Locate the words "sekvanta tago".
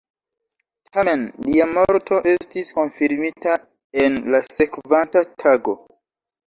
4.59-5.81